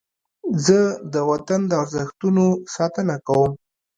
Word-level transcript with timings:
زه 0.65 0.79
د 1.13 1.15
وطن 1.29 1.61
د 1.67 1.71
ارزښتونو 1.83 2.45
ساتنه 2.75 3.15
کوم. 3.27 3.51